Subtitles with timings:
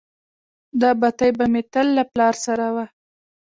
[0.81, 2.85] دا بتۍ به مې تل له پلار سره وه.